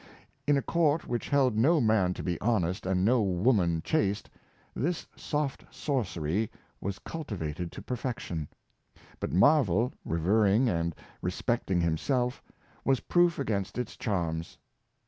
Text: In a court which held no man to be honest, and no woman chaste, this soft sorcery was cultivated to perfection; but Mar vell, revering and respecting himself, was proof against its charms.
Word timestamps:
In 0.47 0.57
a 0.57 0.63
court 0.63 1.07
which 1.07 1.29
held 1.29 1.55
no 1.55 1.79
man 1.79 2.15
to 2.15 2.23
be 2.23 2.41
honest, 2.41 2.87
and 2.87 3.05
no 3.05 3.21
woman 3.21 3.83
chaste, 3.85 4.31
this 4.75 5.05
soft 5.15 5.63
sorcery 5.69 6.49
was 6.79 6.97
cultivated 6.97 7.71
to 7.73 7.83
perfection; 7.83 8.47
but 9.19 9.31
Mar 9.31 9.63
vell, 9.63 9.93
revering 10.03 10.67
and 10.67 10.95
respecting 11.21 11.81
himself, 11.81 12.41
was 12.83 13.01
proof 13.01 13.37
against 13.37 13.77
its 13.77 13.95
charms. 13.95 14.57